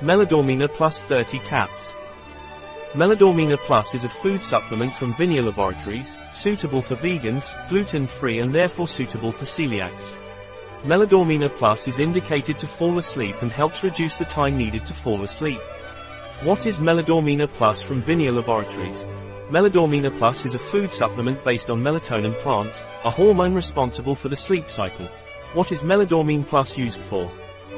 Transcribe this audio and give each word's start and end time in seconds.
Meladormina 0.00 0.72
Plus 0.72 1.02
30 1.02 1.40
caps. 1.40 1.96
Meladormina 2.92 3.56
Plus 3.56 3.94
is 3.94 4.04
a 4.04 4.08
food 4.08 4.44
supplement 4.44 4.94
from 4.94 5.12
Vinnea 5.12 5.44
Laboratories, 5.44 6.20
suitable 6.30 6.80
for 6.80 6.94
vegans, 6.94 7.52
gluten-free 7.68 8.38
and 8.38 8.54
therefore 8.54 8.86
suitable 8.86 9.32
for 9.32 9.44
celiacs. 9.44 10.14
Meladormina 10.84 11.48
Plus 11.58 11.88
is 11.88 11.98
indicated 11.98 12.60
to 12.60 12.66
fall 12.68 12.96
asleep 12.98 13.34
and 13.42 13.50
helps 13.50 13.82
reduce 13.82 14.14
the 14.14 14.24
time 14.24 14.56
needed 14.56 14.86
to 14.86 14.94
fall 14.94 15.24
asleep. 15.24 15.58
What 16.44 16.64
is 16.64 16.78
Meladormina 16.78 17.48
Plus 17.48 17.82
from 17.82 18.00
Vinnea 18.00 18.32
Laboratories? 18.32 19.04
Meladormina 19.50 20.16
Plus 20.16 20.46
is 20.46 20.54
a 20.54 20.60
food 20.60 20.92
supplement 20.92 21.42
based 21.42 21.70
on 21.70 21.82
melatonin 21.82 22.34
plants, 22.42 22.84
a 23.04 23.10
hormone 23.10 23.52
responsible 23.52 24.14
for 24.14 24.28
the 24.28 24.36
sleep 24.36 24.70
cycle. 24.70 25.06
What 25.54 25.72
is 25.72 25.80
Meladormina 25.80 26.46
Plus 26.46 26.78
used 26.78 27.00
for? 27.00 27.28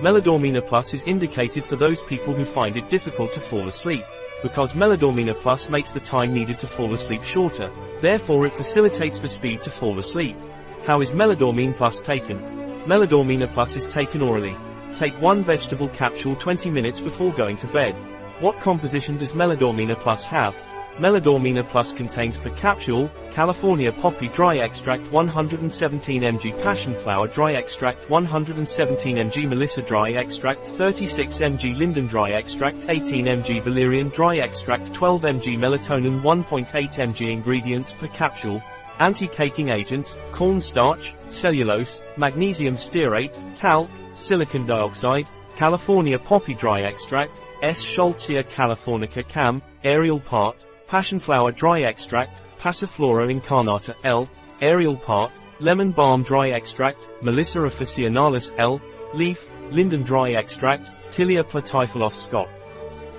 Meladormina 0.00 0.66
Plus 0.66 0.92
is 0.92 1.02
indicated 1.04 1.64
for 1.64 1.76
those 1.76 2.02
people 2.02 2.34
who 2.34 2.44
find 2.44 2.76
it 2.76 2.90
difficult 2.90 3.32
to 3.32 3.40
fall 3.40 3.66
asleep 3.66 4.04
because 4.42 4.74
Meladormina 4.74 5.40
Plus 5.40 5.68
makes 5.70 5.90
the 5.90 6.00
time 6.00 6.34
needed 6.34 6.58
to 6.58 6.66
fall 6.66 6.92
asleep 6.92 7.24
shorter, 7.24 7.70
therefore 8.02 8.46
it 8.46 8.54
facilitates 8.54 9.18
the 9.18 9.28
speed 9.28 9.62
to 9.62 9.70
fall 9.70 9.98
asleep. 9.98 10.36
How 10.84 11.00
is 11.00 11.12
Meladormina 11.12 11.74
Plus 11.76 12.00
taken? 12.00 12.38
Meladormina 12.84 13.52
Plus 13.52 13.76
is 13.76 13.86
taken 13.86 14.22
orally. 14.22 14.56
Take 14.96 15.14
one 15.20 15.42
vegetable 15.42 15.88
capsule 15.88 16.36
20 16.36 16.70
minutes 16.70 17.00
before 17.00 17.32
going 17.32 17.56
to 17.58 17.66
bed. 17.68 17.98
What 18.40 18.60
composition 18.60 19.16
does 19.16 19.32
Meladormina 19.32 19.96
Plus 19.96 20.24
have? 20.24 20.56
Meladormina 20.98 21.62
Plus 21.62 21.92
contains 21.92 22.38
per 22.38 22.48
capsule, 22.56 23.10
California 23.30 23.92
poppy 23.92 24.28
dry 24.28 24.56
extract 24.60 25.12
117 25.12 26.22
mg 26.22 26.62
passion 26.62 26.94
flower 26.94 27.26
dry 27.28 27.52
extract 27.52 28.08
117 28.08 29.16
mg 29.16 29.46
melissa 29.46 29.82
dry 29.82 30.12
extract 30.12 30.66
36 30.66 31.36
mg 31.36 31.76
linden 31.76 32.06
dry 32.06 32.30
extract 32.30 32.86
18 32.88 33.26
mg 33.26 33.62
valerian 33.62 34.08
dry 34.08 34.38
extract 34.38 34.94
12 34.94 35.20
mg 35.20 35.58
melatonin 35.58 36.22
1.8 36.22 36.64
mg 36.66 37.30
ingredients 37.30 37.92
per 37.92 38.08
capsule, 38.08 38.62
anti-caking 38.98 39.68
agents, 39.68 40.16
cornstarch, 40.32 41.14
cellulose, 41.28 42.02
magnesium 42.16 42.74
stearate, 42.74 43.38
talc, 43.54 43.90
silicon 44.14 44.64
dioxide, 44.66 45.28
California 45.58 46.18
poppy 46.18 46.54
dry 46.54 46.80
extract, 46.80 47.42
Eschscholzia 47.62 48.42
californica 48.44 49.26
cam, 49.28 49.60
aerial 49.84 50.20
part, 50.20 50.64
passion 50.86 51.18
flower 51.18 51.50
dry 51.50 51.82
extract, 51.82 52.42
Passiflora 52.58 53.30
incarnata 53.30 53.94
L, 54.04 54.28
aerial 54.60 54.96
part, 54.96 55.32
lemon 55.60 55.90
balm 55.90 56.22
dry 56.22 56.50
extract, 56.50 57.08
Melissa 57.22 57.58
officinalis 57.58 58.52
L, 58.58 58.80
leaf, 59.14 59.46
linden 59.70 60.02
dry 60.02 60.32
extract, 60.32 60.90
Tilia 61.10 61.42
platyphyllos 61.42 62.12
Scott. 62.12 62.48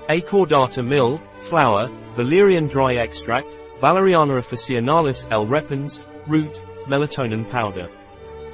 Acordata 0.10 0.86
mill, 0.86 1.22
flower, 1.40 1.90
valerian 2.16 2.68
dry 2.68 2.96
extract, 2.96 3.60
Valeriana 3.82 4.34
officinalis 4.34 5.26
L 5.32 5.46
repens, 5.46 6.04
root, 6.26 6.60
melatonin 6.88 7.50
powder. 7.52 7.90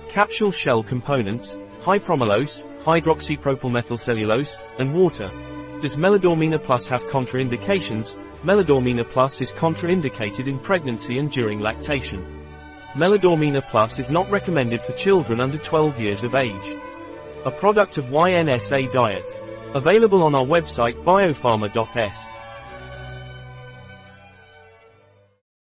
Capsule 0.10 0.52
shell 0.52 0.84
components, 0.84 1.56
hypromellose, 1.82 2.66
hydroxypropylmethylcellulose, 2.84 4.80
and 4.80 4.94
water. 4.94 5.30
Does 5.80 5.96
Meladormina 5.96 6.62
Plus 6.62 6.88
have 6.88 7.04
contraindications? 7.06 8.18
Meladormina 8.44 9.10
Plus 9.10 9.40
is 9.40 9.52
contraindicated 9.52 10.48
in 10.48 10.60
pregnancy 10.60 11.18
and 11.18 11.32
during 11.32 11.62
lactation. 11.62 12.44
Meladormina 12.94 13.62
Plus 13.70 14.00
is 14.00 14.10
not 14.10 14.30
recommended 14.30 14.82
for 14.82 14.92
children 14.94 15.40
under 15.40 15.58
12 15.58 15.98
years 15.98 16.26
of 16.26 16.36
age. 16.36 16.74
A 17.46 17.52
product 17.52 17.98
of 17.98 18.08
YNSA 18.08 18.92
Diet. 18.92 19.34
Available 19.74 20.22
on 20.22 20.36
our 20.36 20.44
website 20.44 21.02
biopharma.s. 21.06 22.20